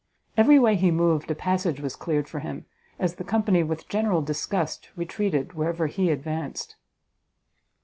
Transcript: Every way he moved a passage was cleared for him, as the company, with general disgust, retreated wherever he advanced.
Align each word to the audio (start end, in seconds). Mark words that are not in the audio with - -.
Every 0.35 0.57
way 0.57 0.77
he 0.77 0.89
moved 0.89 1.29
a 1.29 1.35
passage 1.35 1.79
was 1.79 1.95
cleared 1.95 2.27
for 2.27 2.39
him, 2.39 2.65
as 2.97 3.13
the 3.13 3.23
company, 3.23 3.61
with 3.61 3.87
general 3.87 4.23
disgust, 4.23 4.89
retreated 4.95 5.53
wherever 5.53 5.85
he 5.85 6.09
advanced. 6.09 6.75